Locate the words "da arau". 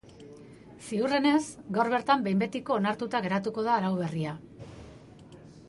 3.69-3.93